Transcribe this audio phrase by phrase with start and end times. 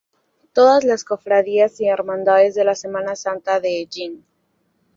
[0.53, 4.25] Todas las Cofradías y Hermandades de la Semana Santa de Hellín.